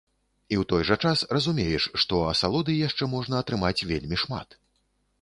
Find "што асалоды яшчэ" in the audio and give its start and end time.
2.05-3.11